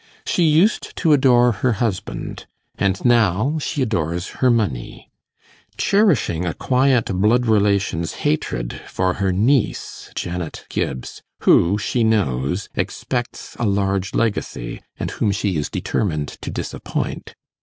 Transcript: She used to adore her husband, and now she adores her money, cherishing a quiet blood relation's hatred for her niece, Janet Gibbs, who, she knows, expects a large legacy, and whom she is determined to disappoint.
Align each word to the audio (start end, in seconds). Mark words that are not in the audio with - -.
She 0.25 0.45
used 0.45 0.95
to 0.95 1.13
adore 1.13 1.51
her 1.51 1.73
husband, 1.73 2.47
and 2.75 3.05
now 3.05 3.59
she 3.59 3.83
adores 3.83 4.29
her 4.41 4.49
money, 4.49 5.11
cherishing 5.77 6.43
a 6.43 6.55
quiet 6.55 7.05
blood 7.13 7.45
relation's 7.45 8.13
hatred 8.25 8.81
for 8.87 9.13
her 9.21 9.31
niece, 9.31 10.09
Janet 10.15 10.65
Gibbs, 10.69 11.21
who, 11.41 11.77
she 11.77 12.03
knows, 12.03 12.67
expects 12.73 13.55
a 13.59 13.67
large 13.67 14.15
legacy, 14.15 14.81
and 14.97 15.11
whom 15.11 15.29
she 15.31 15.55
is 15.55 15.69
determined 15.69 16.29
to 16.41 16.49
disappoint. 16.49 17.35